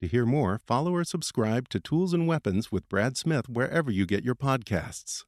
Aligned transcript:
To 0.00 0.08
hear 0.08 0.24
more, 0.24 0.62
follow 0.66 0.94
or 0.94 1.04
subscribe 1.04 1.68
to 1.68 1.78
Tools 1.78 2.14
and 2.14 2.26
Weapons 2.26 2.72
with 2.72 2.88
Brad 2.88 3.18
Smith 3.18 3.50
wherever 3.50 3.90
you 3.90 4.06
get 4.06 4.24
your 4.24 4.34
podcasts. 4.34 5.24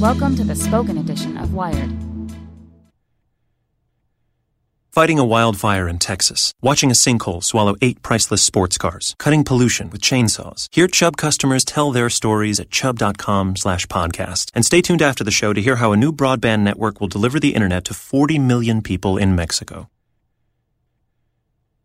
Welcome 0.00 0.36
to 0.36 0.44
the 0.44 0.54
spoken 0.54 0.96
edition 0.96 1.36
of 1.36 1.52
Wired. 1.52 1.92
Fighting 4.90 5.18
a 5.18 5.24
wildfire 5.24 5.86
in 5.86 5.98
Texas, 5.98 6.54
watching 6.62 6.88
a 6.90 6.94
sinkhole 6.94 7.44
swallow 7.44 7.74
eight 7.82 8.00
priceless 8.00 8.42
sports 8.42 8.78
cars, 8.78 9.14
cutting 9.18 9.44
pollution 9.44 9.90
with 9.90 10.00
chainsaws. 10.00 10.68
Hear 10.74 10.86
Chubb 10.88 11.18
customers 11.18 11.62
tell 11.66 11.92
their 11.92 12.08
stories 12.08 12.58
at 12.58 12.70
chubb.com 12.70 13.56
slash 13.56 13.86
podcast. 13.88 14.50
And 14.54 14.64
stay 14.64 14.80
tuned 14.80 15.02
after 15.02 15.24
the 15.24 15.30
show 15.30 15.52
to 15.52 15.60
hear 15.60 15.76
how 15.76 15.92
a 15.92 15.96
new 15.98 16.10
broadband 16.10 16.60
network 16.60 17.02
will 17.02 17.08
deliver 17.08 17.38
the 17.38 17.54
internet 17.54 17.84
to 17.84 17.92
40 17.92 18.38
million 18.38 18.80
people 18.80 19.18
in 19.18 19.34
Mexico. 19.34 19.90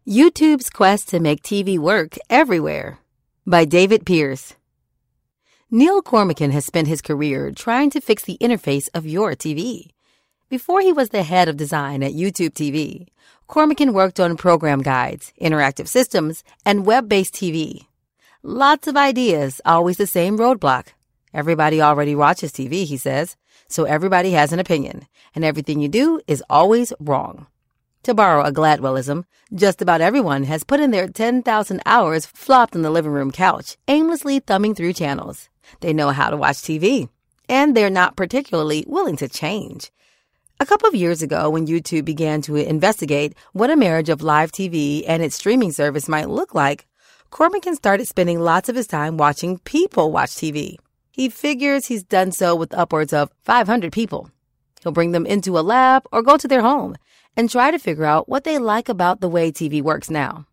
YouTube's 0.09 0.71
quest 0.71 1.07
to 1.09 1.19
make 1.19 1.43
TV 1.43 1.77
work 1.77 2.17
everywhere 2.31 2.97
by 3.45 3.63
David 3.63 4.07
Pierce. 4.07 4.55
Neil 5.69 6.01
Cormican 6.01 6.49
has 6.49 6.65
spent 6.65 6.87
his 6.87 6.99
career 6.99 7.51
trying 7.51 7.91
to 7.91 8.01
fix 8.01 8.23
the 8.23 8.39
interface 8.41 8.89
of 8.95 9.05
your 9.05 9.35
TV. 9.35 9.91
Before 10.49 10.81
he 10.81 10.91
was 10.91 11.09
the 11.09 11.21
head 11.21 11.47
of 11.47 11.57
design 11.57 12.01
at 12.01 12.13
YouTube 12.13 12.55
TV, 12.55 13.09
Cormican 13.45 13.93
worked 13.93 14.19
on 14.19 14.35
program 14.35 14.81
guides, 14.81 15.31
interactive 15.39 15.87
systems, 15.87 16.43
and 16.65 16.87
web-based 16.87 17.35
TV. 17.35 17.85
Lots 18.41 18.87
of 18.87 18.97
ideas, 18.97 19.61
always 19.63 19.97
the 19.97 20.07
same 20.07 20.39
roadblock. 20.39 20.87
Everybody 21.35 21.83
already 21.83 22.15
watches 22.15 22.51
TV, 22.51 22.83
he 22.83 22.97
says, 22.97 23.35
so 23.67 23.83
everybody 23.83 24.31
has 24.31 24.51
an 24.51 24.57
opinion, 24.57 25.05
and 25.35 25.45
everything 25.45 25.79
you 25.79 25.87
do 25.87 26.19
is 26.25 26.43
always 26.49 26.93
wrong. 26.99 27.45
To 28.03 28.13
borrow 28.13 28.45
a 28.45 28.51
Gladwellism, 28.51 29.25
just 29.53 29.81
about 29.81 29.99
everyone 29.99 30.45
has 30.45 30.63
put 30.63 30.79
in 30.79 30.91
their 30.91 31.09
10,000 31.09 31.81
hours 31.85 32.25
flopped 32.25 32.73
on 32.73 32.81
the 32.81 32.89
living 32.89 33.11
room 33.11 33.29
couch, 33.29 33.75
aimlessly 33.89 34.39
thumbing 34.39 34.73
through 34.73 34.93
channels. 34.93 35.49
They 35.81 35.91
know 35.91 36.11
how 36.11 36.29
to 36.29 36.37
watch 36.37 36.57
TV, 36.57 37.09
and 37.49 37.75
they're 37.75 37.89
not 37.89 38.15
particularly 38.15 38.85
willing 38.87 39.17
to 39.17 39.27
change. 39.27 39.91
A 40.61 40.65
couple 40.65 40.87
of 40.87 40.95
years 40.95 41.21
ago, 41.21 41.49
when 41.49 41.67
YouTube 41.67 42.05
began 42.05 42.41
to 42.43 42.55
investigate 42.55 43.35
what 43.51 43.69
a 43.69 43.75
marriage 43.75 44.07
of 44.07 44.21
live 44.21 44.53
TV 44.53 45.03
and 45.05 45.21
its 45.21 45.35
streaming 45.35 45.73
service 45.73 46.07
might 46.07 46.29
look 46.29 46.55
like, 46.55 46.87
Cormican 47.31 47.75
started 47.75 48.07
spending 48.07 48.39
lots 48.39 48.69
of 48.69 48.77
his 48.77 48.87
time 48.87 49.17
watching 49.17 49.59
people 49.59 50.13
watch 50.13 50.31
TV. 50.31 50.77
He 51.11 51.27
figures 51.27 51.87
he's 51.87 52.03
done 52.03 52.31
so 52.31 52.55
with 52.55 52.73
upwards 52.73 53.11
of 53.11 53.29
500 53.43 53.91
people. 53.91 54.31
He'll 54.81 54.93
bring 54.93 55.11
them 55.11 55.25
into 55.25 55.59
a 55.59 55.61
lab 55.61 56.03
or 56.13 56.21
go 56.21 56.37
to 56.37 56.47
their 56.47 56.61
home 56.61 56.95
and 57.39 57.49
try 57.49 57.71
to 57.71 57.79
figure 57.79 58.03
out 58.03 58.27
what 58.27 58.43
they 58.43 58.57
like 58.57 58.89
about 58.89 59.21
the 59.21 59.29
way 59.29 59.49
TV 59.49 59.81
works 59.81 60.09
now. 60.09 60.45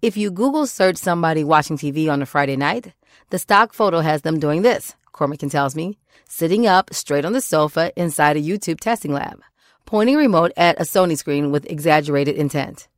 If 0.00 0.16
you 0.16 0.30
Google 0.30 0.66
search 0.66 0.96
somebody 0.96 1.44
watching 1.44 1.76
TV 1.76 2.10
on 2.10 2.22
a 2.22 2.26
Friday 2.26 2.56
night, 2.56 2.94
the 3.28 3.38
stock 3.38 3.74
photo 3.74 4.00
has 4.00 4.22
them 4.22 4.40
doing 4.40 4.62
this, 4.62 4.96
Cormican 5.12 5.50
tells 5.50 5.76
me 5.76 5.98
sitting 6.26 6.66
up 6.66 6.94
straight 6.94 7.26
on 7.26 7.34
the 7.34 7.42
sofa 7.42 7.92
inside 7.94 8.38
a 8.38 8.40
YouTube 8.40 8.80
testing 8.80 9.12
lab, 9.12 9.42
pointing 9.84 10.14
a 10.14 10.18
remote 10.18 10.50
at 10.56 10.80
a 10.80 10.84
Sony 10.84 11.14
screen 11.14 11.52
with 11.52 11.70
exaggerated 11.70 12.36
intent. 12.36 12.88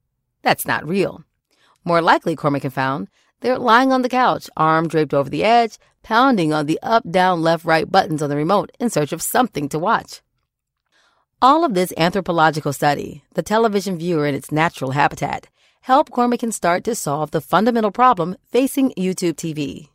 That's 0.43 0.65
not 0.65 0.87
real. 0.87 1.25
More 1.85 2.01
likely, 2.01 2.37
Cormican 2.37 2.71
found, 2.71 3.09
they're 3.41 3.59
lying 3.59 3.91
on 3.93 4.03
the 4.03 4.09
couch, 4.09 4.49
arm 4.57 4.87
draped 4.87 5.13
over 5.13 5.29
the 5.29 5.43
edge, 5.43 5.79
pounding 6.05 6.53
on 6.53 6.67
the 6.67 6.79
up, 6.81 7.03
down, 7.11 7.43
left, 7.43 7.65
right 7.65 7.91
buttons 7.91 8.23
on 8.23 8.31
the 8.31 8.37
remote 8.37 8.71
in 8.79 8.89
search 8.89 9.13
of 9.13 9.21
something 9.21 9.69
to 9.71 9.81
watch. 9.81 10.23
All 11.43 11.67
of 11.67 11.75
this 11.75 11.93
anthropological 11.99 12.73
study, 12.73 13.23
the 13.35 13.43
television 13.43 13.99
viewer 13.99 14.27
in 14.27 14.35
its 14.35 14.51
natural 14.51 14.93
habitat, 14.93 15.49
helped 15.83 16.11
Cormican 16.11 16.51
start 16.51 16.83
to 16.85 16.95
solve 16.95 17.31
the 17.31 17.43
fundamental 17.43 17.91
problem 17.91 18.37
facing 18.51 18.93
YouTube 18.93 19.35
TV. 19.35 19.91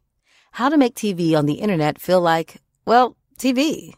How 0.51 0.69
to 0.69 0.78
make 0.78 0.94
TV 0.94 1.35
on 1.35 1.47
the 1.47 1.56
internet 1.56 2.00
feel 2.00 2.22
like, 2.22 2.62
well, 2.85 3.18
TV. 3.40 3.96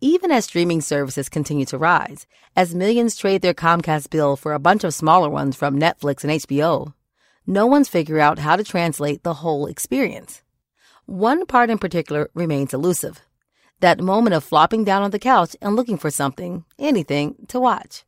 Even 0.00 0.30
as 0.30 0.46
streaming 0.46 0.80
services 0.80 1.28
continue 1.28 1.66
to 1.66 1.76
rise, 1.76 2.26
as 2.56 2.74
millions 2.74 3.16
trade 3.16 3.42
their 3.42 3.52
Comcast 3.52 4.08
bill 4.08 4.34
for 4.34 4.54
a 4.54 4.58
bunch 4.58 4.82
of 4.82 4.94
smaller 4.94 5.28
ones 5.28 5.56
from 5.56 5.78
Netflix 5.78 6.24
and 6.24 6.32
HBO, 6.32 6.94
no 7.46 7.66
one's 7.66 7.90
figured 7.90 8.20
out 8.20 8.38
how 8.38 8.56
to 8.56 8.64
translate 8.64 9.24
the 9.24 9.34
whole 9.34 9.66
experience. 9.66 10.42
One 11.04 11.44
part 11.44 11.68
in 11.68 11.76
particular 11.76 12.30
remains 12.32 12.72
elusive. 12.72 13.25
That 13.80 14.00
moment 14.00 14.34
of 14.34 14.44
flopping 14.44 14.84
down 14.84 15.02
on 15.02 15.10
the 15.10 15.18
couch 15.18 15.54
and 15.60 15.76
looking 15.76 15.98
for 15.98 16.10
something, 16.10 16.64
anything, 16.78 17.36
to 17.48 17.60
watch. 17.60 18.04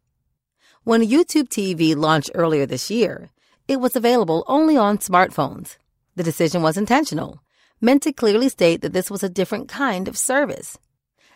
When 0.85 1.03
YouTube 1.03 1.49
TV 1.49 1.95
launched 1.95 2.31
earlier 2.35 2.67
this 2.67 2.91
year, 2.91 3.31
it 3.67 3.81
was 3.81 3.95
available 3.95 4.45
only 4.47 4.77
on 4.77 4.99
smartphones. 4.99 5.77
The 6.17 6.23
decision 6.23 6.63
was 6.63 6.77
intentional 6.77 7.41
meant 7.81 8.03
to 8.03 8.13
clearly 8.13 8.49
state 8.49 8.81
that 8.83 8.93
this 8.93 9.11
was 9.11 9.23
a 9.23 9.29
different 9.29 9.69
kind 9.69 10.09
of 10.09 10.19
service. 10.19 10.79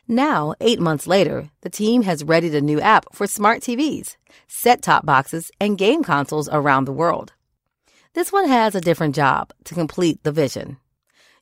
Now, 0.09 0.55
eight 0.61 0.81
months 0.81 1.07
later, 1.07 1.51
the 1.61 1.71
team 1.71 2.03
has 2.03 2.25
readied 2.25 2.55
a 2.55 2.61
new 2.61 2.81
app 2.81 3.07
for 3.15 3.27
smart 3.27 3.61
TVs, 3.61 4.17
set 4.49 4.83
top 4.83 5.07
boxes, 5.07 5.51
and 5.61 5.79
game 5.79 6.03
consoles 6.03 6.49
around 6.51 6.85
the 6.85 6.93
world. 6.93 7.33
This 8.15 8.33
one 8.33 8.49
has 8.49 8.75
a 8.75 8.81
different 8.81 9.15
job 9.15 9.53
to 9.65 9.75
complete 9.75 10.23
the 10.23 10.33
vision. 10.33 10.79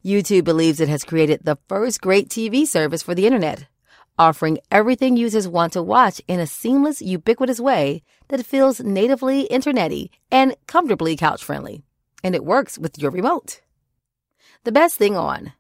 YouTube 0.05 0.45
believes 0.45 0.81
it 0.81 0.89
has 0.89 1.05
created 1.05 1.41
the 1.45 1.59
first 1.69 2.01
great 2.01 2.29
TV 2.29 2.67
service 2.67 3.03
for 3.03 3.15
the 3.15 3.27
internet, 3.27 3.67
offering 4.19 4.59
everything 4.71 5.17
users 5.17 5.49
want 5.49 5.73
to 5.75 5.83
watch 5.83 6.21
in 6.29 6.41
a 6.41 6.47
seamless, 6.47 7.03
ubiquitous 7.03 7.61
way 7.61 8.03
that 8.29 8.47
feels 8.47 8.81
natively 8.81 9.47
internety 9.51 10.11
and 10.31 10.57
comfortably 10.67 11.17
couch 11.17 11.45
friendly. 11.45 11.83
And 12.25 12.35
it 12.35 12.45
works 12.45 12.79
with 12.79 12.99
your 12.99 13.11
remote 13.11 13.61
the 14.65 14.73
best 14.73 14.97
thing 14.97 15.17
on. 15.17 15.53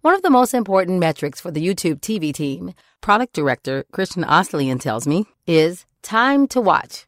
One 0.00 0.14
of 0.14 0.22
the 0.22 0.30
most 0.30 0.54
important 0.54 1.00
metrics 1.00 1.40
for 1.40 1.50
the 1.50 1.66
YouTube 1.66 2.00
TV 2.00 2.32
team, 2.32 2.72
product 3.00 3.34
director 3.34 3.84
Christian 3.92 4.24
Oestlien 4.24 4.80
tells 4.80 5.06
me, 5.06 5.26
is 5.46 5.84
time 6.02 6.46
to 6.48 6.60
watch. 6.60 7.06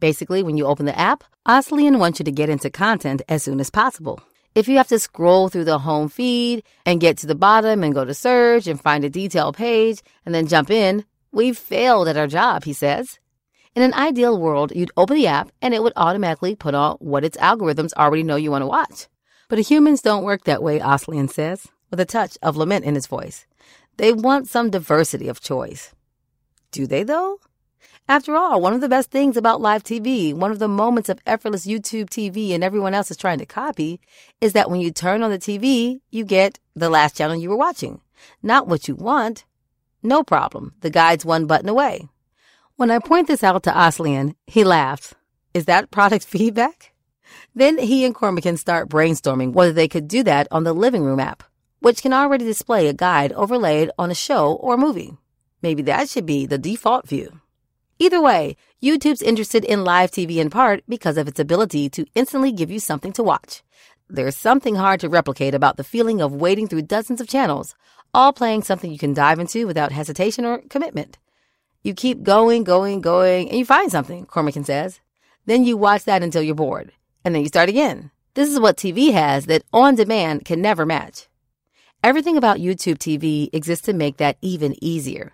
Basically, 0.00 0.42
when 0.42 0.58
you 0.58 0.66
open 0.66 0.86
the 0.86 0.98
app, 0.98 1.24
Oestlien 1.46 1.98
wants 1.98 2.18
you 2.18 2.24
to 2.24 2.32
get 2.32 2.50
into 2.50 2.68
content 2.68 3.22
as 3.28 3.42
soon 3.42 3.60
as 3.60 3.70
possible. 3.70 4.20
If 4.54 4.68
you 4.68 4.76
have 4.76 4.88
to 4.88 4.98
scroll 4.98 5.48
through 5.48 5.64
the 5.64 5.78
home 5.78 6.08
feed 6.08 6.62
and 6.84 7.00
get 7.00 7.16
to 7.18 7.26
the 7.26 7.34
bottom 7.34 7.82
and 7.82 7.94
go 7.94 8.04
to 8.04 8.12
search 8.12 8.66
and 8.66 8.80
find 8.80 9.02
a 9.04 9.10
detailed 9.10 9.56
page 9.56 10.02
and 10.26 10.34
then 10.34 10.46
jump 10.46 10.70
in, 10.70 11.06
we've 11.32 11.56
failed 11.56 12.06
at 12.08 12.18
our 12.18 12.26
job, 12.26 12.64
he 12.64 12.74
says. 12.74 13.18
In 13.74 13.82
an 13.82 13.94
ideal 13.94 14.38
world, 14.38 14.72
you'd 14.76 14.90
open 14.98 15.16
the 15.16 15.26
app 15.26 15.50
and 15.62 15.72
it 15.72 15.82
would 15.82 15.94
automatically 15.96 16.54
put 16.54 16.74
on 16.74 16.96
what 16.96 17.24
its 17.24 17.38
algorithms 17.38 17.94
already 17.94 18.22
know 18.22 18.36
you 18.36 18.50
want 18.50 18.60
to 18.60 18.66
watch. 18.66 19.08
But 19.48 19.58
humans 19.58 20.02
don't 20.02 20.24
work 20.24 20.44
that 20.44 20.62
way, 20.62 20.78
Oestlien 20.80 21.30
says, 21.30 21.66
with 21.90 21.98
a 21.98 22.04
touch 22.04 22.36
of 22.42 22.56
lament 22.56 22.84
in 22.84 22.94
his 22.94 23.06
voice. 23.06 23.46
They 23.96 24.12
want 24.12 24.48
some 24.48 24.68
diversity 24.68 25.28
of 25.28 25.40
choice. 25.40 25.94
Do 26.70 26.86
they, 26.86 27.02
though? 27.02 27.38
After 28.08 28.34
all, 28.34 28.60
one 28.60 28.74
of 28.74 28.80
the 28.80 28.88
best 28.88 29.10
things 29.10 29.36
about 29.36 29.60
live 29.60 29.84
TV, 29.84 30.34
one 30.34 30.50
of 30.50 30.58
the 30.58 30.68
moments 30.68 31.08
of 31.08 31.20
effortless 31.24 31.66
YouTube 31.66 32.10
TV 32.10 32.50
and 32.50 32.64
everyone 32.64 32.94
else 32.94 33.10
is 33.10 33.16
trying 33.16 33.38
to 33.38 33.46
copy, 33.46 34.00
is 34.40 34.52
that 34.54 34.70
when 34.70 34.80
you 34.80 34.90
turn 34.90 35.22
on 35.22 35.30
the 35.30 35.38
TV, 35.38 36.00
you 36.10 36.24
get 36.24 36.58
the 36.74 36.90
last 36.90 37.16
channel 37.16 37.36
you 37.36 37.48
were 37.48 37.56
watching. 37.56 38.00
Not 38.42 38.66
what 38.66 38.88
you 38.88 38.96
want. 38.96 39.44
No 40.02 40.24
problem. 40.24 40.74
The 40.80 40.90
guide's 40.90 41.24
one 41.24 41.46
button 41.46 41.68
away. 41.68 42.08
When 42.76 42.90
I 42.90 42.98
point 42.98 43.28
this 43.28 43.44
out 43.44 43.62
to 43.62 43.70
Oestlien, 43.70 44.34
he 44.46 44.64
laughs. 44.64 45.14
Is 45.54 45.66
that 45.66 45.90
product 45.90 46.24
feedback? 46.28 46.92
Then 47.54 47.78
he 47.78 48.04
and 48.04 48.14
Cormican 48.14 48.56
start 48.56 48.88
brainstorming 48.88 49.52
whether 49.52 49.72
they 49.72 49.88
could 49.88 50.08
do 50.08 50.22
that 50.24 50.48
on 50.50 50.64
the 50.64 50.72
living 50.72 51.04
room 51.04 51.20
app, 51.20 51.44
which 51.80 52.02
can 52.02 52.12
already 52.12 52.44
display 52.44 52.88
a 52.88 52.92
guide 52.92 53.32
overlaid 53.32 53.90
on 53.96 54.10
a 54.10 54.14
show 54.14 54.54
or 54.54 54.76
movie. 54.76 55.16
Maybe 55.62 55.82
that 55.82 56.08
should 56.08 56.26
be 56.26 56.46
the 56.46 56.58
default 56.58 57.08
view. 57.08 57.41
Either 58.02 58.20
way, 58.20 58.56
YouTube's 58.82 59.22
interested 59.22 59.64
in 59.64 59.84
live 59.84 60.10
TV 60.10 60.38
in 60.38 60.50
part 60.50 60.82
because 60.88 61.16
of 61.16 61.28
its 61.28 61.38
ability 61.38 61.88
to 61.88 62.04
instantly 62.16 62.50
give 62.50 62.68
you 62.68 62.80
something 62.80 63.12
to 63.12 63.22
watch. 63.22 63.62
There's 64.08 64.36
something 64.36 64.74
hard 64.74 64.98
to 65.00 65.08
replicate 65.08 65.54
about 65.54 65.76
the 65.76 65.84
feeling 65.84 66.20
of 66.20 66.32
wading 66.32 66.66
through 66.66 66.82
dozens 66.82 67.20
of 67.20 67.28
channels, 67.28 67.76
all 68.12 68.32
playing 68.32 68.62
something 68.62 68.90
you 68.90 68.98
can 68.98 69.14
dive 69.14 69.38
into 69.38 69.68
without 69.68 69.92
hesitation 69.92 70.44
or 70.44 70.62
commitment. 70.68 71.16
You 71.84 71.94
keep 71.94 72.24
going, 72.24 72.64
going, 72.64 73.02
going, 73.02 73.48
and 73.48 73.56
you 73.56 73.64
find 73.64 73.88
something, 73.88 74.26
Cormican 74.26 74.64
says. 74.64 74.98
Then 75.46 75.62
you 75.62 75.76
watch 75.76 76.02
that 76.02 76.24
until 76.24 76.42
you're 76.42 76.56
bored, 76.56 76.90
and 77.24 77.32
then 77.32 77.42
you 77.42 77.48
start 77.48 77.68
again. 77.68 78.10
This 78.34 78.50
is 78.50 78.58
what 78.58 78.76
TV 78.76 79.12
has 79.12 79.46
that 79.46 79.62
on 79.72 79.94
demand 79.94 80.44
can 80.44 80.60
never 80.60 80.84
match. 80.84 81.28
Everything 82.02 82.36
about 82.36 82.58
YouTube 82.58 82.98
TV 82.98 83.48
exists 83.52 83.86
to 83.86 83.92
make 83.92 84.16
that 84.16 84.38
even 84.42 84.74
easier. 84.82 85.30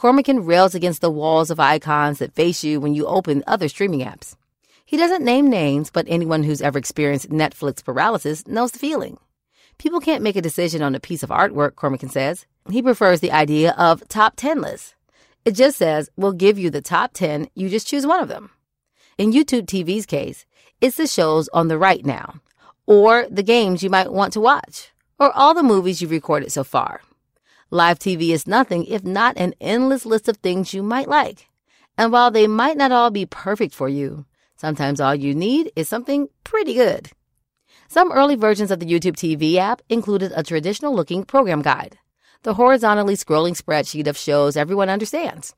Cormican 0.00 0.46
rails 0.46 0.74
against 0.74 1.02
the 1.02 1.10
walls 1.10 1.50
of 1.50 1.60
icons 1.60 2.20
that 2.20 2.34
face 2.34 2.64
you 2.64 2.80
when 2.80 2.94
you 2.94 3.04
open 3.06 3.44
other 3.46 3.68
streaming 3.68 4.00
apps. 4.00 4.34
He 4.86 4.96
doesn't 4.96 5.22
name 5.22 5.50
names, 5.50 5.90
but 5.90 6.06
anyone 6.08 6.42
who's 6.42 6.62
ever 6.62 6.78
experienced 6.78 7.28
Netflix 7.28 7.84
paralysis 7.84 8.46
knows 8.46 8.72
the 8.72 8.78
feeling. 8.78 9.18
People 9.76 10.00
can't 10.00 10.22
make 10.22 10.36
a 10.36 10.40
decision 10.40 10.80
on 10.80 10.94
a 10.94 11.00
piece 11.00 11.22
of 11.22 11.28
artwork, 11.28 11.74
Cormican 11.74 12.08
says. 12.08 12.46
He 12.70 12.80
prefers 12.80 13.20
the 13.20 13.30
idea 13.30 13.74
of 13.76 14.08
top 14.08 14.36
10 14.36 14.62
lists. 14.62 14.94
It 15.44 15.52
just 15.52 15.76
says, 15.76 16.08
we'll 16.16 16.32
give 16.32 16.58
you 16.58 16.70
the 16.70 16.80
top 16.80 17.12
10, 17.12 17.50
you 17.54 17.68
just 17.68 17.86
choose 17.86 18.06
one 18.06 18.22
of 18.22 18.28
them. 18.30 18.52
In 19.18 19.32
YouTube 19.32 19.66
TV's 19.66 20.06
case, 20.06 20.46
it's 20.80 20.96
the 20.96 21.06
shows 21.06 21.46
on 21.48 21.68
the 21.68 21.76
right 21.76 22.06
now, 22.06 22.36
or 22.86 23.26
the 23.30 23.42
games 23.42 23.82
you 23.82 23.90
might 23.90 24.10
want 24.10 24.32
to 24.32 24.40
watch, 24.40 24.92
or 25.18 25.30
all 25.32 25.52
the 25.52 25.62
movies 25.62 26.00
you've 26.00 26.10
recorded 26.10 26.50
so 26.50 26.64
far. 26.64 27.02
Live 27.72 28.00
TV 28.00 28.30
is 28.30 28.48
nothing 28.48 28.84
if 28.86 29.04
not 29.04 29.36
an 29.36 29.54
endless 29.60 30.04
list 30.04 30.28
of 30.28 30.38
things 30.38 30.74
you 30.74 30.82
might 30.82 31.06
like. 31.08 31.48
And 31.96 32.12
while 32.12 32.32
they 32.32 32.48
might 32.48 32.76
not 32.76 32.90
all 32.90 33.10
be 33.10 33.26
perfect 33.26 33.74
for 33.74 33.88
you, 33.88 34.26
sometimes 34.56 35.00
all 35.00 35.14
you 35.14 35.34
need 35.34 35.70
is 35.76 35.88
something 35.88 36.28
pretty 36.42 36.74
good. 36.74 37.10
Some 37.88 38.10
early 38.10 38.34
versions 38.34 38.72
of 38.72 38.80
the 38.80 38.86
YouTube 38.86 39.14
TV 39.14 39.56
app 39.56 39.82
included 39.88 40.32
a 40.34 40.42
traditional 40.42 40.94
looking 40.94 41.24
program 41.24 41.62
guide 41.62 41.98
the 42.42 42.54
horizontally 42.54 43.16
scrolling 43.16 43.54
spreadsheet 43.54 44.06
of 44.06 44.16
shows 44.16 44.56
everyone 44.56 44.88
understands. 44.88 45.54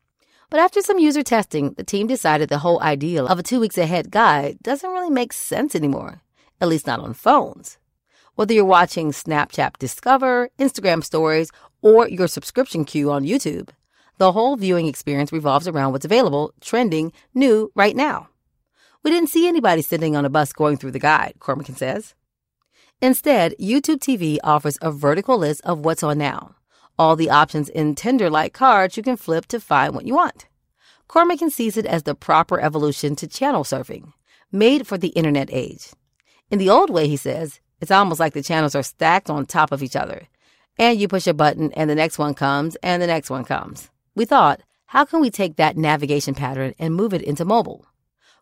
But 0.50 0.60
after 0.60 0.82
some 0.82 0.98
user 0.98 1.22
testing, 1.22 1.74
the 1.74 1.84
team 1.84 2.08
decided 2.08 2.48
the 2.48 2.58
whole 2.58 2.82
idea 2.82 3.22
of 3.22 3.38
a 3.38 3.42
two 3.42 3.60
weeks 3.60 3.78
ahead 3.78 4.10
guide 4.10 4.58
doesn't 4.62 4.90
really 4.90 5.08
make 5.08 5.32
sense 5.32 5.74
anymore, 5.74 6.22
at 6.60 6.68
least 6.68 6.86
not 6.86 7.00
on 7.00 7.14
phones. 7.14 7.78
Whether 8.42 8.54
you're 8.54 8.64
watching 8.64 9.12
Snapchat 9.12 9.78
Discover, 9.78 10.50
Instagram 10.58 11.04
Stories, 11.04 11.52
or 11.80 12.08
your 12.08 12.26
subscription 12.26 12.84
queue 12.84 13.12
on 13.12 13.22
YouTube, 13.22 13.68
the 14.18 14.32
whole 14.32 14.56
viewing 14.56 14.88
experience 14.88 15.30
revolves 15.30 15.68
around 15.68 15.92
what's 15.92 16.04
available, 16.04 16.52
trending, 16.60 17.12
new 17.34 17.70
right 17.76 17.94
now. 17.94 18.30
We 19.04 19.12
didn't 19.12 19.28
see 19.28 19.46
anybody 19.46 19.80
sitting 19.80 20.16
on 20.16 20.24
a 20.24 20.28
bus 20.28 20.52
going 20.52 20.76
through 20.76 20.90
the 20.90 20.98
guide, 20.98 21.34
Cormican 21.38 21.76
says. 21.76 22.16
Instead, 23.00 23.54
YouTube 23.60 24.00
TV 24.00 24.38
offers 24.42 24.76
a 24.82 24.90
vertical 24.90 25.38
list 25.38 25.60
of 25.60 25.84
what's 25.84 26.02
on 26.02 26.18
now 26.18 26.56
all 26.98 27.14
the 27.14 27.30
options 27.30 27.68
in 27.68 27.94
Tinder 27.94 28.28
like 28.28 28.52
cards 28.52 28.96
you 28.96 29.04
can 29.04 29.16
flip 29.16 29.46
to 29.46 29.60
find 29.60 29.94
what 29.94 30.04
you 30.04 30.16
want. 30.16 30.48
Cormican 31.06 31.48
sees 31.48 31.76
it 31.76 31.86
as 31.86 32.02
the 32.02 32.16
proper 32.16 32.60
evolution 32.60 33.14
to 33.14 33.28
channel 33.28 33.62
surfing, 33.62 34.12
made 34.50 34.84
for 34.84 34.98
the 34.98 35.10
internet 35.10 35.48
age. 35.52 35.90
In 36.50 36.58
the 36.58 36.70
old 36.70 36.90
way, 36.90 37.06
he 37.06 37.16
says, 37.16 37.60
it's 37.82 37.90
almost 37.90 38.18
like 38.18 38.32
the 38.32 38.42
channels 38.42 38.74
are 38.74 38.82
stacked 38.82 39.28
on 39.28 39.44
top 39.44 39.72
of 39.72 39.82
each 39.82 39.96
other. 39.96 40.28
And 40.78 40.98
you 40.98 41.06
push 41.06 41.26
a 41.26 41.34
button 41.34 41.70
and 41.74 41.90
the 41.90 41.94
next 41.94 42.18
one 42.18 42.32
comes 42.32 42.76
and 42.76 43.02
the 43.02 43.06
next 43.06 43.28
one 43.28 43.44
comes. 43.44 43.90
We 44.14 44.24
thought, 44.24 44.62
how 44.86 45.04
can 45.04 45.20
we 45.20 45.30
take 45.30 45.56
that 45.56 45.76
navigation 45.76 46.34
pattern 46.34 46.72
and 46.78 46.94
move 46.94 47.12
it 47.12 47.20
into 47.20 47.44
mobile? 47.44 47.84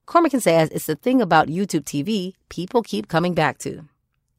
Cormican 0.06 0.40
says 0.40 0.68
it's 0.70 0.86
the 0.86 0.94
thing 0.94 1.20
about 1.20 1.48
YouTube 1.48 1.84
TV 1.84 2.34
people 2.48 2.82
keep 2.82 3.08
coming 3.08 3.34
back 3.34 3.58
to. 3.58 3.88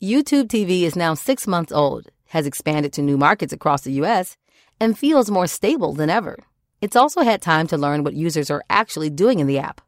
YouTube 0.02 0.48
TV 0.48 0.84
is 0.84 0.96
now 0.96 1.14
six 1.14 1.46
months 1.46 1.74
old 1.74 2.08
has 2.32 2.46
expanded 2.46 2.94
to 2.94 3.02
new 3.02 3.18
markets 3.18 3.52
across 3.52 3.82
the 3.82 3.92
U.S., 4.04 4.38
and 4.80 4.98
feels 4.98 5.30
more 5.30 5.48
stable 5.48 5.94
than 5.94 6.10
ever. 6.10 6.40
It's 6.82 6.96
also 6.96 7.22
had 7.22 7.42
time 7.42 7.68
to 7.68 7.78
learn 7.78 8.04
what 8.04 8.16
users 8.16 8.50
are 8.50 8.64
actually 8.70 9.12
doing 9.12 9.40
in 9.40 9.48
the 9.48 9.60
app. 9.60 9.82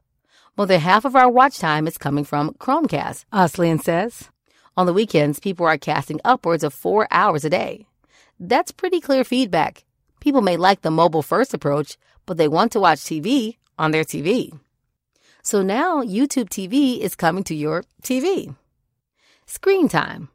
More 0.56 0.68
than 0.68 0.82
half 0.82 1.04
of 1.06 1.16
our 1.16 1.30
watch 1.30 1.58
time 1.58 1.88
is 1.88 1.98
coming 1.98 2.26
from 2.26 2.54
Chromecast, 2.60 3.26
Oestlien 3.34 3.82
says. 3.82 4.30
On 4.76 4.88
the 4.88 4.94
weekends, 4.94 5.40
people 5.40 5.68
are 5.68 5.78
casting 5.78 6.20
upwards 6.26 6.64
of 6.64 6.74
four 6.74 7.08
hours 7.12 7.46
a 7.46 7.50
day. 7.50 7.86
That's 8.40 8.72
pretty 8.72 9.00
clear 9.00 9.24
feedback. 9.24 9.84
People 10.20 10.42
may 10.42 10.58
like 10.58 10.82
the 10.82 10.90
mobile 10.90 11.22
first 11.22 11.54
approach, 11.54 11.96
but 12.26 12.38
they 12.38 12.48
want 12.48 12.72
to 12.72 12.80
watch 12.80 13.00
TV 13.00 13.58
on 13.78 13.92
their 13.92 14.04
TV. 14.04 14.58
So 15.44 15.62
now 15.62 16.02
YouTube 16.02 16.50
TV 16.50 17.00
is 17.00 17.16
coming 17.16 17.44
to 17.44 17.54
your 17.54 17.84
TV. 18.02 18.56
Screen 19.46 19.88
time. 19.88 20.30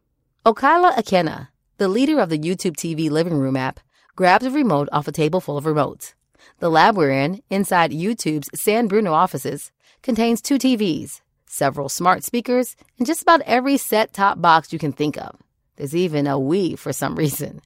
Okaila 0.47 0.95
Akena, 0.95 1.49
the 1.79 1.89
leader 1.89 2.21
of 2.21 2.29
the 2.29 2.39
YouTube 2.39 2.77
TV 2.77 3.11
living 3.11 3.35
room 3.35 3.57
app 3.57 3.81
grabs 4.15 4.47
a 4.47 4.51
remote 4.51 4.89
off 4.93 5.09
a 5.09 5.13
table 5.13 5.41
full 5.41 5.57
of 5.57 5.65
remotes. 5.65 6.15
The 6.61 6.71
lab 6.71 6.97
we're 6.97 7.11
in, 7.11 7.43
inside 7.51 7.91
YouTube's 7.91 8.51
San 8.55 8.87
Bruno 8.87 9.13
offices, 9.13 9.73
contains 10.03 10.41
two 10.41 10.59
TVs, 10.59 11.23
several 11.49 11.89
smart 11.89 12.25
speakers, 12.25 12.77
and 12.99 13.07
just 13.07 13.23
about 13.23 13.41
every 13.43 13.77
set 13.77 14.13
top 14.13 14.41
box 14.41 14.73
you 14.73 14.79
can 14.79 14.93
think 14.93 15.17
of. 15.17 15.37
There's 15.77 15.97
even 15.97 16.27
a 16.27 16.39
Wii 16.39 16.79
for 16.79 16.93
some 16.93 17.15
reason. 17.25 17.61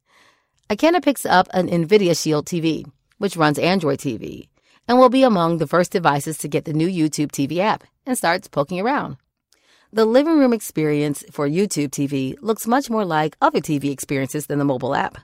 Akena 0.70 1.02
picks 1.02 1.26
up 1.26 1.48
an 1.52 1.68
NVIDIA 1.68 2.20
Shield 2.20 2.46
TV, 2.46 2.90
which 3.18 3.36
runs 3.36 3.58
Android 3.58 3.98
TV, 3.98 4.48
and 4.88 4.98
will 4.98 5.08
be 5.08 5.22
among 5.22 5.58
the 5.58 5.66
first 5.66 5.92
devices 5.92 6.38
to 6.38 6.48
get 6.48 6.64
the 6.64 6.72
new 6.72 6.88
YouTube 6.88 7.30
TV 7.30 7.58
app, 7.58 7.84
and 8.06 8.16
starts 8.16 8.48
poking 8.48 8.80
around. 8.80 9.16
The 9.92 10.06
living 10.06 10.38
room 10.38 10.54
experience 10.54 11.22
for 11.30 11.46
YouTube 11.46 11.90
TV 11.90 12.36
looks 12.40 12.66
much 12.66 12.88
more 12.88 13.04
like 13.04 13.36
other 13.42 13.60
TV 13.60 13.90
experiences 13.90 14.46
than 14.46 14.58
the 14.58 14.64
mobile 14.64 14.94
app. 14.94 15.18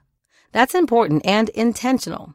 That's 0.53 0.75
important 0.75 1.25
and 1.25 1.49
intentional. 1.51 2.35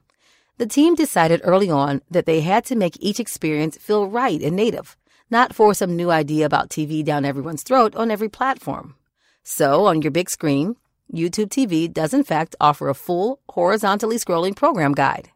The 0.57 0.65
team 0.65 0.95
decided 0.95 1.41
early 1.43 1.69
on 1.69 2.01
that 2.09 2.25
they 2.25 2.41
had 2.41 2.65
to 2.65 2.75
make 2.75 2.97
each 3.00 3.19
experience 3.19 3.77
feel 3.77 4.07
right 4.07 4.41
and 4.41 4.55
native, 4.55 4.97
not 5.33 5.53
force 5.53 5.79
some 5.79 5.97
new 5.97 6.11
idea 6.11 6.45
about 6.45 6.69
TV 6.69 7.03
down 7.03 7.25
everyone's 7.25 7.63
throat 7.63 7.95
on 7.95 8.09
every 8.09 8.29
platform. 8.29 8.95
So, 9.43 9.85
on 9.87 10.01
your 10.01 10.11
big 10.11 10.29
screen, 10.29 10.77
YouTube 11.11 11.49
TV 11.49 11.91
does 11.91 12.13
in 12.13 12.23
fact 12.23 12.55
offer 12.61 12.87
a 12.87 12.93
full, 12.93 13.39
horizontally 13.49 14.17
scrolling 14.17 14.55
program 14.55 14.93
guide. 14.93 15.31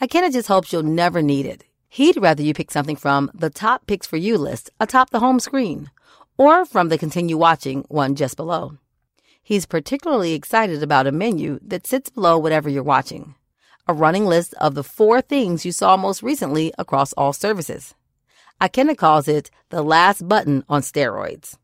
Akena 0.00 0.32
just 0.32 0.48
hopes 0.48 0.72
you'll 0.72 0.82
never 0.82 1.22
need 1.22 1.46
it. 1.46 1.64
He'd 1.88 2.16
rather 2.16 2.42
you 2.42 2.54
pick 2.54 2.70
something 2.70 2.96
from 2.96 3.30
the 3.34 3.50
top 3.50 3.86
picks 3.86 4.06
for 4.06 4.16
you 4.16 4.38
list 4.38 4.70
atop 4.80 5.10
the 5.10 5.20
home 5.20 5.40
screen 5.40 5.90
or 6.36 6.64
from 6.64 6.88
the 6.88 6.98
continue 6.98 7.36
watching 7.36 7.84
one 7.88 8.14
just 8.14 8.36
below. 8.36 8.78
He's 9.42 9.66
particularly 9.66 10.32
excited 10.32 10.82
about 10.82 11.06
a 11.06 11.12
menu 11.12 11.58
that 11.62 11.86
sits 11.86 12.10
below 12.10 12.38
whatever 12.38 12.68
you're 12.68 12.82
watching, 12.82 13.34
a 13.86 13.94
running 13.94 14.26
list 14.26 14.54
of 14.54 14.74
the 14.74 14.84
four 14.84 15.20
things 15.20 15.64
you 15.66 15.72
saw 15.72 15.96
most 15.96 16.22
recently 16.22 16.72
across 16.78 17.12
all 17.14 17.32
services. 17.32 17.94
Akena 18.60 18.96
calls 18.96 19.28
it 19.28 19.50
the 19.70 19.82
last 19.82 20.26
button 20.26 20.64
on 20.68 20.82
steroids. 20.82 21.56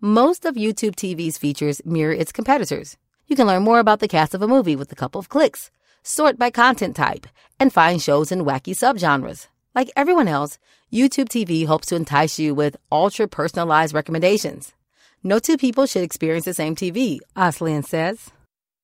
Most 0.00 0.44
of 0.44 0.56
YouTube 0.56 0.96
TV's 0.96 1.38
features 1.38 1.80
mirror 1.84 2.12
its 2.12 2.32
competitors. 2.32 2.96
You 3.28 3.36
can 3.36 3.46
learn 3.46 3.62
more 3.62 3.78
about 3.78 4.00
the 4.00 4.08
cast 4.08 4.34
of 4.34 4.42
a 4.42 4.48
movie 4.48 4.76
with 4.76 4.90
a 4.90 4.96
couple 4.96 5.18
of 5.18 5.28
clicks, 5.28 5.70
sort 6.02 6.38
by 6.38 6.50
content 6.50 6.96
type, 6.96 7.26
and 7.58 7.72
find 7.72 8.02
shows 8.02 8.32
in 8.32 8.44
wacky 8.44 8.74
subgenres. 8.74 9.46
Like 9.74 9.90
everyone 9.96 10.28
else, 10.28 10.58
YouTube 10.92 11.28
TV 11.28 11.66
hopes 11.66 11.88
to 11.88 11.96
entice 11.96 12.38
you 12.38 12.54
with 12.54 12.76
ultra 12.90 13.28
personalized 13.28 13.94
recommendations. 13.94 14.74
No 15.22 15.38
two 15.38 15.56
people 15.56 15.86
should 15.86 16.02
experience 16.02 16.44
the 16.44 16.54
same 16.54 16.76
TV, 16.76 17.18
Oestlien 17.36 17.84
says. 17.84 18.30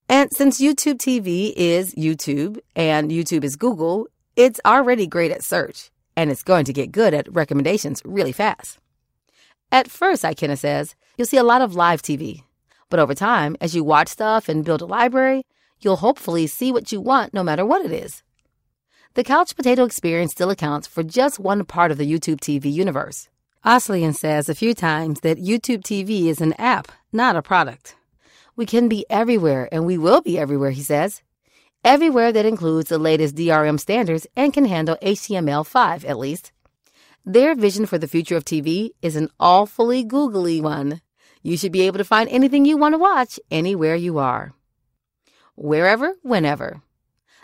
And 0.09 0.31
since 0.33 0.61
YouTube 0.61 0.99
TV 0.99 1.53
is 1.57 1.95
YouTube 1.95 2.59
and 2.77 3.11
YouTube 3.11 3.45
is 3.45 3.57
Google, 3.57 4.09
it's 4.37 4.61
already 4.65 5.07
great 5.07 5.31
at 5.31 5.43
search, 5.43 5.91
and 6.17 6.31
it's 6.31 6.43
going 6.43 6.65
to 6.67 6.73
get 6.73 6.93
good 6.93 7.15
at 7.15 7.33
recommendations 7.33 8.03
really 8.05 8.33
fast. 8.33 8.79
At 9.71 9.91
first, 9.91 10.23
Akena 10.23 10.59
says, 10.59 10.95
you'll 11.17 11.27
see 11.27 11.39
a 11.39 11.43
lot 11.43 11.63
of 11.63 11.75
live 11.75 12.03
TV. 12.03 12.43
But 12.91 13.01
over 13.01 13.15
time, 13.15 13.57
as 13.61 13.75
you 13.75 13.83
watch 13.85 14.09
stuff 14.09 14.49
and 14.49 14.65
build 14.65 14.83
a 14.83 14.87
library, 14.87 15.45
you'll 15.81 15.97
hopefully 15.97 16.47
see 16.47 16.71
what 16.71 16.93
you 16.93 17.01
want 17.01 17.33
no 17.33 17.43
matter 17.43 17.65
what 17.65 17.85
it 17.85 17.93
is. 17.93 18.23
the 19.15 19.25
couch 19.25 19.55
potato 19.55 19.85
experience 19.85 20.33
still 20.33 20.51
accounts 20.51 20.87
for 20.87 21.03
just 21.03 21.39
one 21.39 21.65
part 21.65 21.91
of 21.91 21.99
the 21.99 22.11
YouTube 22.11 22.41
TV 22.41 22.73
universe. 22.73 23.29
Oestlien 23.65 24.15
says 24.15 24.49
a 24.49 24.55
few 24.55 24.75
times 24.75 25.21
that 25.21 25.39
YouTube 25.39 25.83
TV 25.83 26.27
is 26.27 26.41
an 26.41 26.55
app, 26.55 26.91
not 27.13 27.37
a 27.37 27.43
product. 27.43 27.95
We 28.57 28.67
can 28.67 28.89
be 28.89 29.05
everywhere, 29.11 29.69
and 29.71 29.87
we 29.87 29.99
will 29.99 30.21
be 30.23 30.39
everywhere, 30.39 30.71
he 30.71 30.83
says. 30.83 31.23
Everywhere 31.85 32.31
that 32.31 32.47
includes 32.47 32.91
the 32.91 32.99
latest 32.99 33.35
DRM 33.35 33.79
standards 33.79 34.27
and 34.37 34.55
can 34.55 34.67
handle 34.67 34.97
HTML5, 35.03 36.09
at 36.09 36.17
least. 36.17 36.53
Their 37.25 37.57
vision 37.57 37.87
for 37.87 37.99
the 37.99 38.07
future 38.07 38.37
of 38.37 38.45
TV 38.45 38.91
is 39.03 39.17
an 39.17 39.29
awfully 39.41 40.05
googly 40.05 40.61
one. 40.61 41.01
You 41.43 41.57
should 41.57 41.73
be 41.73 41.83
able 41.83 41.99
to 41.99 42.05
find 42.05 42.29
anything 42.29 42.65
you 42.65 42.77
want 42.77 42.95
to 42.95 42.99
watch 42.99 43.41
anywhere 43.51 43.97
you 43.97 44.19
are. 44.19 44.55
Wherever, 45.57 46.15
whenever. 46.23 46.83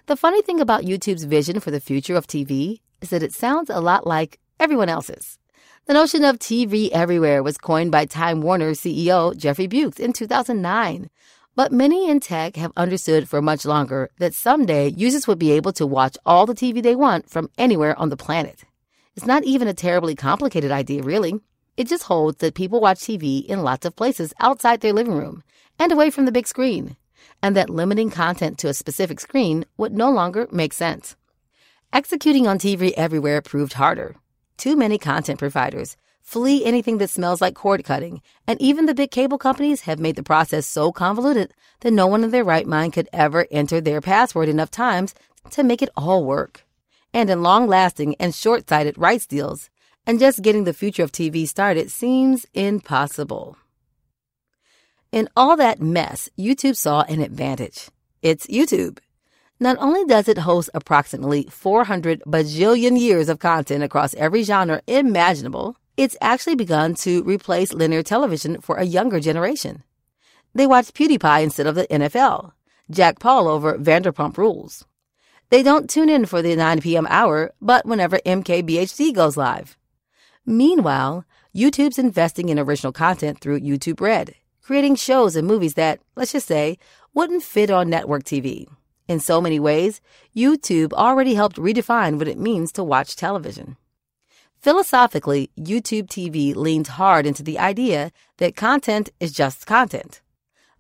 The 0.07 0.17
funny 0.17 0.41
thing 0.41 0.61
about 0.61 0.85
YouTube's 0.85 1.25
vision 1.25 1.59
for 1.59 1.73
the 1.73 1.81
future 1.81 2.15
of 2.15 2.29
TV 2.29 2.79
is 3.01 3.11
that 3.11 3.25
it 3.25 3.35
sounds 3.35 3.71
a 3.71 3.81
lot 3.81 4.07
like 4.07 4.39
everyone 4.61 4.89
else's. 4.89 5.39
The 5.87 5.95
notion 5.95 6.23
of 6.23 6.39
TV 6.39 6.91
everywhere 6.91 7.43
was 7.43 7.59
coined 7.59 7.91
by 7.91 8.05
Time 8.05 8.41
Warner 8.41 8.71
CEO 8.71 9.37
Jeffrey 9.37 9.67
Bewkes 9.67 9.99
in 9.99 10.13
2009. 10.13 11.11
But 11.59 11.73
many 11.73 12.09
in 12.09 12.21
tech 12.21 12.55
have 12.55 12.71
understood 12.77 13.29
for 13.29 13.43
much 13.43 13.65
longer 13.65 14.11
that 14.21 14.33
someday 14.33 14.91
users 14.91 15.27
would 15.27 15.41
be 15.41 15.51
able 15.51 15.73
to 15.73 15.89
watch 15.89 16.17
all 16.25 16.47
the 16.47 16.55
TV 16.55 16.81
they 16.81 16.95
want 16.95 17.29
from 17.29 17.51
anywhere 17.59 17.99
on 17.99 18.11
the 18.11 18.17
planet. 18.17 18.63
It's 19.17 19.27
not 19.27 19.43
even 19.43 19.67
a 19.67 19.75
terribly 19.75 20.15
complicated 20.15 20.71
idea, 20.71 21.03
really. 21.03 21.41
It 21.77 21.89
just 21.89 22.05
holds 22.05 22.39
that 22.39 22.55
people 22.55 22.81
watch 22.81 23.01
TV 23.01 23.45
in 23.45 23.65
lots 23.65 23.85
of 23.85 23.97
places 23.97 24.33
outside 24.39 24.83
their 24.83 24.93
living 24.93 25.15
room 25.15 25.43
and 25.81 25.91
away 25.91 26.11
from 26.11 26.27
the 26.27 26.31
big 26.31 26.47
screen, 26.47 26.97
and 27.43 27.57
that 27.57 27.71
limiting 27.71 28.11
content 28.11 28.57
to 28.59 28.69
a 28.69 28.73
specific 28.73 29.19
screen 29.19 29.65
would 29.77 29.93
no 29.93 30.13
longer 30.13 30.47
make 30.53 30.73
sense. 30.73 31.17
Executing 31.93 32.47
on 32.47 32.61
TV 32.61 32.93
everywhere 32.93 33.43
proved 33.43 33.73
harder. 33.73 34.15
Too 34.59 34.77
many 34.77 34.97
content 34.97 35.41
providers 35.41 35.97
flee 36.29 36.63
anything 36.63 36.99
that 36.99 37.09
smells 37.09 37.41
like 37.41 37.55
cord 37.55 37.83
cutting, 37.83 38.21
and 38.47 38.61
even 38.61 38.85
the 38.85 38.95
big 38.95 39.11
cable 39.11 39.39
companies 39.39 39.81
have 39.81 39.99
made 39.99 40.15
the 40.15 40.23
process 40.23 40.67
so 40.67 40.93
convoluted 40.93 41.55
that 41.81 41.91
no 41.91 42.07
one 42.07 42.23
in 42.23 42.31
their 42.31 42.45
right 42.45 42.67
mind 42.67 42.93
could 42.93 43.09
ever 43.15 43.47
enter 43.51 43.81
their 43.81 44.03
password 44.03 44.47
enough 44.47 44.71
times 44.71 45.15
to 45.49 45.63
make 45.63 45.81
it 45.81 45.89
all 45.97 46.27
work. 46.27 46.67
And 47.15 47.31
in 47.31 47.43
long 47.43 47.67
lasting 47.67 48.15
and 48.21 48.35
short 48.35 48.69
sighted 48.69 48.99
rights 48.99 49.25
deals, 49.25 49.71
and 50.07 50.21
just 50.21 50.43
getting 50.43 50.65
the 50.65 50.75
future 50.75 51.03
of 51.03 51.13
TV 51.13 51.49
started 51.49 51.91
seems 51.91 52.45
impossible. 52.53 53.57
In 55.11 55.31
all 55.35 55.57
that 55.57 55.81
mess, 55.81 56.29
YouTube 56.39 56.77
saw 56.77 57.05
an 57.09 57.23
advantage. 57.23 57.89
It's 58.21 58.47
YouTube. 58.49 58.99
Not 59.59 59.79
only 59.81 60.05
does 60.05 60.29
it 60.29 60.37
host 60.37 60.69
approximately 60.75 61.45
400 61.45 62.21
bajillion 62.27 63.01
years 63.01 63.31
of 63.31 63.39
content 63.39 63.83
across 63.83 64.13
every 64.13 64.43
genre 64.43 64.83
imaginable, 64.87 65.75
it's 65.99 66.17
actually 66.21 66.55
begun 66.55 66.95
to 66.95 67.25
replace 67.25 67.73
linear 67.73 68.05
television 68.05 68.61
for 68.61 68.77
a 68.77 68.85
younger 68.85 69.19
generation. 69.19 69.83
They 70.55 70.65
watch 70.65 70.95
PewDiePie 70.95 71.43
instead 71.43 71.67
of 71.67 71.75
the 71.75 71.89
NFL, 71.89 72.53
Jake 72.89 73.19
Paul 73.19 73.49
over 73.49 73.77
Vanderpump 73.77 74.39
Rules. 74.39 74.85
They 75.51 75.65
don't 75.65 75.91
tune 75.91 76.09
in 76.09 76.25
for 76.25 76.41
the 76.41 76.55
9 76.55 76.83
p.m. 76.83 77.09
hour, 77.11 77.51
but 77.61 77.85
whenever 77.85 78.19
MKBHD 78.19 79.13
goes 79.13 79.37
live. 79.37 79.77
Meanwhile, 80.47 81.25
YouTube's 81.53 81.99
investing 81.99 82.49
in 82.49 82.61
original 82.61 82.93
content 82.93 83.41
through 83.41 83.61
YouTube 83.61 84.01
Red, 84.01 84.37
creating 84.63 84.95
shows 84.95 85.35
and 85.35 85.49
movies 85.49 85.75
that, 85.75 85.99
let's 86.15 86.33
just 86.33 86.47
say, 86.47 86.79
wouldn't 87.13 87.43
fit 87.43 87.71
on 87.71 87.91
network 87.91 88.23
TV. 88.23 88.69
In 89.09 89.19
so 89.19 89.41
many 89.41 89.59
ways, 89.59 90.01
YouTube 90.37 90.93
already 90.93 91.35
helped 91.35 91.57
redefine 91.57 92.19
what 92.19 92.29
it 92.29 92.39
means 92.39 92.71
to 92.73 92.85
watch 92.85 93.17
television. 93.17 93.77
Philosophically, 94.61 95.51
YouTube 95.57 96.09
TV 96.09 96.55
leans 96.55 96.89
hard 96.89 97.27
into 97.27 97.45
the 97.45 97.59
idea 97.59 98.11
that 98.39 98.57
content 98.57 99.09
is 99.21 99.33
just 99.33 99.67
content. 99.67 100.21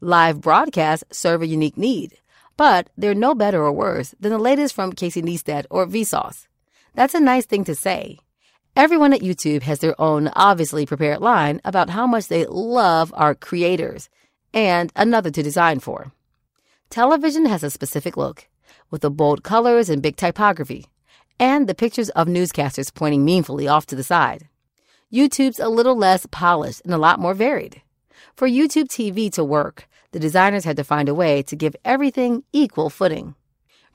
Live 0.00 0.40
broadcasts 0.40 1.16
serve 1.16 1.42
a 1.42 1.46
unique 1.46 1.76
need, 1.76 2.18
but 2.56 2.90
they're 2.96 3.14
no 3.14 3.36
better 3.36 3.62
or 3.62 3.72
worse 3.72 4.16
than 4.18 4.32
the 4.32 4.38
latest 4.38 4.74
from 4.74 4.92
Casey 4.92 5.22
Neistat 5.22 5.64
or 5.70 5.86
Vsauce. 5.86 6.48
That's 6.94 7.14
a 7.14 7.20
nice 7.20 7.46
thing 7.46 7.64
to 7.64 7.74
say, 7.74 8.18
Everyone 8.74 9.12
at 9.12 9.22
YouTube 9.22 9.62
has 9.62 9.78
their 9.78 10.00
own 10.00 10.28
obviously 10.34 10.84
prepared 10.84 11.20
line 11.20 11.60
about 11.64 11.90
how 11.90 12.06
much 12.06 12.28
they 12.28 12.46
love 12.46 13.12
our 13.16 13.34
creators 13.34 14.08
and 14.52 14.92
another 14.96 15.30
to 15.30 15.42
design 15.42 15.78
for. 15.78 16.12
Television 16.90 17.46
has 17.46 17.62
a 17.62 17.70
specific 17.70 18.16
look, 18.16 18.48
with 18.90 19.02
the 19.02 19.10
bold 19.10 19.42
colors 19.44 19.88
and 19.88 20.02
big 20.02 20.16
typography, 20.16 20.86
and 21.38 21.66
the 21.66 21.74
pictures 21.74 22.10
of 22.10 22.26
newscasters 22.26 22.92
pointing 22.92 23.24
meaningfully 23.24 23.68
off 23.68 23.86
to 23.86 23.96
the 23.96 24.04
side. 24.04 24.48
YouTube's 25.12 25.58
a 25.58 25.68
little 25.68 25.96
less 25.96 26.26
polished 26.30 26.82
and 26.84 26.92
a 26.92 26.98
lot 26.98 27.20
more 27.20 27.34
varied. 27.34 27.82
For 28.34 28.48
YouTube 28.48 28.88
TV 28.88 29.32
to 29.32 29.44
work, 29.44 29.88
the 30.12 30.18
designers 30.18 30.64
had 30.64 30.76
to 30.76 30.84
find 30.84 31.08
a 31.08 31.14
way 31.14 31.42
to 31.44 31.56
give 31.56 31.76
everything 31.84 32.44
equal 32.52 32.90
footing. 32.90 33.34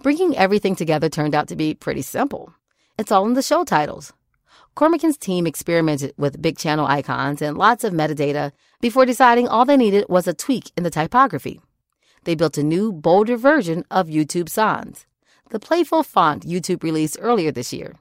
Bringing 0.02 0.36
everything 0.36 0.76
together 0.76 1.10
turned 1.10 1.36
out 1.36 1.48
to 1.50 1.56
be 1.56 1.74
pretty 1.74 2.02
simple. 2.02 2.54
It's 2.98 3.12
all 3.12 3.26
in 3.26 3.34
the 3.34 3.42
show 3.42 3.64
titles. 3.64 4.14
Cormican's 4.76 5.18
team 5.18 5.46
experimented 5.46 6.14
with 6.18 6.42
big 6.42 6.58
channel 6.58 6.88
icons 6.88 7.42
and 7.42 7.58
lots 7.58 7.84
of 7.84 7.94
metadata 7.94 8.52
before 8.82 9.06
deciding 9.06 9.48
all 9.48 9.66
they 9.66 9.78
needed 9.78 10.06
was 10.10 10.28
a 10.28 10.34
tweak 10.34 10.72
in 10.76 10.84
the 10.84 10.90
typography. 10.90 11.62
They 12.24 12.36
built 12.36 12.58
a 12.58 12.64
new, 12.64 12.92
bolder 12.92 13.38
version 13.38 13.86
of 13.92 14.08
YouTube 14.08 14.50
Sans, 14.50 15.06
the 15.54 15.60
playful 15.60 16.02
font 16.02 16.44
YouTube 16.44 16.82
released 16.82 17.16
earlier 17.22 17.52
this 17.52 17.72
year. 17.72 17.96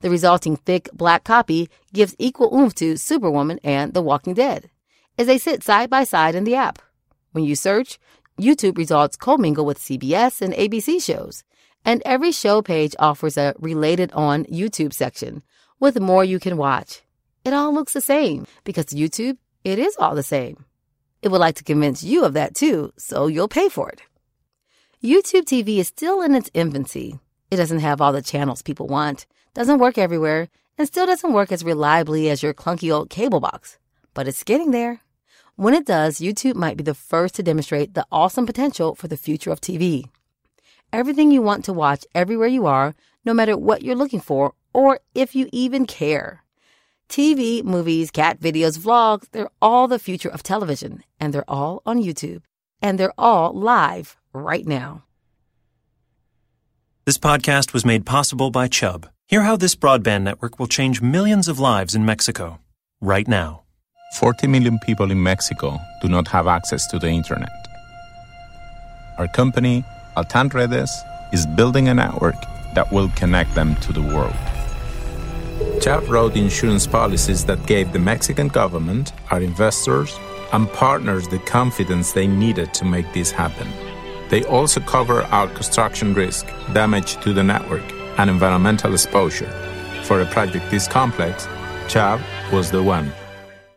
The 0.00 0.10
resulting 0.10 0.56
thick 0.56 0.88
black 0.92 1.22
copy 1.22 1.70
gives 1.92 2.16
equal 2.18 2.52
oomph 2.52 2.74
to 2.74 2.96
Superwoman 2.96 3.60
and 3.62 3.94
The 3.94 4.02
Walking 4.02 4.34
Dead, 4.34 4.68
as 5.16 5.28
they 5.28 5.38
sit 5.38 5.62
side 5.62 5.88
by 5.88 6.02
side 6.02 6.34
in 6.34 6.42
the 6.42 6.56
app. 6.56 6.80
When 7.30 7.44
you 7.44 7.54
search, 7.54 8.00
YouTube 8.40 8.76
results 8.76 9.16
commingle 9.16 9.64
with 9.64 9.78
CBS 9.78 10.42
and 10.42 10.52
ABC 10.52 11.00
shows, 11.00 11.44
and 11.84 12.02
every 12.04 12.32
show 12.32 12.60
page 12.60 12.96
offers 12.98 13.36
a 13.36 13.54
related 13.60 14.10
on 14.12 14.44
YouTube 14.46 14.92
section 14.92 15.44
with 15.78 16.00
more 16.00 16.24
you 16.24 16.40
can 16.40 16.56
watch. 16.56 17.02
It 17.44 17.54
all 17.54 17.72
looks 17.72 17.92
the 17.92 18.00
same 18.00 18.46
because 18.64 18.86
YouTube, 18.86 19.36
it 19.62 19.78
is 19.78 19.96
all 20.00 20.16
the 20.16 20.24
same. 20.24 20.64
It 21.22 21.28
would 21.28 21.40
like 21.40 21.54
to 21.56 21.64
convince 21.64 22.02
you 22.02 22.24
of 22.24 22.32
that 22.32 22.56
too, 22.56 22.92
so 22.98 23.28
you'll 23.28 23.46
pay 23.46 23.68
for 23.68 23.90
it. 23.90 24.02
YouTube 25.02 25.44
TV 25.44 25.78
is 25.78 25.88
still 25.88 26.20
in 26.20 26.34
its 26.34 26.50
infancy. 26.52 27.18
It 27.50 27.56
doesn't 27.56 27.78
have 27.78 28.02
all 28.02 28.12
the 28.12 28.20
channels 28.20 28.60
people 28.60 28.86
want, 28.86 29.24
doesn't 29.54 29.78
work 29.78 29.96
everywhere, 29.96 30.50
and 30.76 30.86
still 30.86 31.06
doesn't 31.06 31.32
work 31.32 31.50
as 31.50 31.64
reliably 31.64 32.28
as 32.28 32.42
your 32.42 32.52
clunky 32.52 32.94
old 32.94 33.08
cable 33.08 33.40
box. 33.40 33.78
But 34.12 34.28
it's 34.28 34.44
getting 34.44 34.72
there. 34.72 35.00
When 35.56 35.72
it 35.72 35.86
does, 35.86 36.18
YouTube 36.18 36.54
might 36.54 36.76
be 36.76 36.84
the 36.84 36.92
first 36.92 37.34
to 37.36 37.42
demonstrate 37.42 37.94
the 37.94 38.06
awesome 38.12 38.44
potential 38.44 38.94
for 38.94 39.08
the 39.08 39.16
future 39.16 39.50
of 39.50 39.62
TV. 39.62 40.04
Everything 40.92 41.30
you 41.30 41.40
want 41.40 41.64
to 41.64 41.72
watch 41.72 42.04
everywhere 42.14 42.48
you 42.48 42.66
are, 42.66 42.94
no 43.24 43.32
matter 43.32 43.56
what 43.56 43.80
you're 43.80 43.96
looking 43.96 44.20
for 44.20 44.52
or 44.74 45.00
if 45.14 45.34
you 45.34 45.48
even 45.50 45.86
care. 45.86 46.44
TV, 47.08 47.64
movies, 47.64 48.10
cat 48.10 48.38
videos, 48.38 48.78
vlogs, 48.78 49.30
they're 49.30 49.50
all 49.62 49.88
the 49.88 49.98
future 49.98 50.28
of 50.28 50.42
television, 50.42 51.02
and 51.18 51.32
they're 51.32 51.50
all 51.50 51.80
on 51.86 52.02
YouTube. 52.02 52.42
And 52.82 52.98
they're 52.98 53.18
all 53.18 53.52
live 53.52 54.16
right 54.32 54.66
now. 54.66 55.04
This 57.06 57.18
podcast 57.18 57.72
was 57.72 57.84
made 57.84 58.06
possible 58.06 58.50
by 58.50 58.68
Chubb. 58.68 59.08
Hear 59.26 59.42
how 59.42 59.56
this 59.56 59.74
broadband 59.74 60.22
network 60.22 60.58
will 60.58 60.66
change 60.66 61.00
millions 61.02 61.48
of 61.48 61.58
lives 61.58 61.94
in 61.94 62.04
Mexico 62.04 62.60
right 63.00 63.26
now. 63.26 63.62
40 64.16 64.46
million 64.48 64.78
people 64.80 65.10
in 65.10 65.22
Mexico 65.22 65.78
do 66.02 66.08
not 66.08 66.28
have 66.28 66.46
access 66.46 66.86
to 66.88 66.98
the 66.98 67.08
internet. 67.08 67.48
Our 69.18 69.28
company, 69.28 69.84
Altan 70.16 70.52
Redes, 70.52 70.90
is 71.32 71.46
building 71.46 71.88
a 71.88 71.94
network 71.94 72.34
that 72.74 72.92
will 72.92 73.08
connect 73.10 73.54
them 73.54 73.76
to 73.76 73.92
the 73.92 74.02
world. 74.02 74.34
Chubb 75.80 76.08
wrote 76.08 76.36
insurance 76.36 76.86
policies 76.86 77.44
that 77.46 77.66
gave 77.66 77.92
the 77.92 77.98
Mexican 77.98 78.48
government, 78.48 79.12
our 79.30 79.40
investors, 79.40 80.18
and 80.52 80.70
partners 80.72 81.28
the 81.28 81.38
confidence 81.40 82.12
they 82.12 82.26
needed 82.26 82.74
to 82.74 82.84
make 82.84 83.10
this 83.12 83.30
happen. 83.30 83.68
They 84.28 84.44
also 84.44 84.80
cover 84.80 85.22
our 85.24 85.48
construction 85.48 86.14
risk, 86.14 86.46
damage 86.72 87.16
to 87.22 87.32
the 87.32 87.42
network, 87.42 87.84
and 88.18 88.30
environmental 88.30 88.92
exposure. 88.92 89.50
For 90.04 90.20
a 90.20 90.26
project 90.26 90.70
this 90.70 90.86
complex, 90.86 91.48
Chubb 91.88 92.20
was 92.52 92.70
the 92.70 92.82
one. 92.82 93.12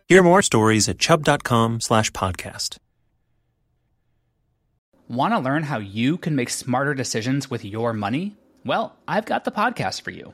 Hear 0.07 0.23
more 0.23 0.41
stories 0.41 0.89
at 0.89 0.99
chubb.com 0.99 1.81
slash 1.81 2.11
podcast. 2.11 2.77
Want 5.07 5.33
to 5.33 5.39
learn 5.39 5.63
how 5.63 5.79
you 5.79 6.17
can 6.17 6.35
make 6.35 6.49
smarter 6.49 6.93
decisions 6.93 7.49
with 7.49 7.65
your 7.65 7.93
money? 7.93 8.37
Well, 8.65 8.95
I've 9.07 9.25
got 9.25 9.43
the 9.43 9.51
podcast 9.51 10.01
for 10.01 10.11
you. 10.11 10.33